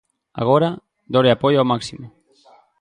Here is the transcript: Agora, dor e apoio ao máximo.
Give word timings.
Agora, 0.41 0.69
dor 1.13 1.25
e 1.29 1.31
apoio 1.33 1.59
ao 1.59 1.69
máximo. 1.73 2.05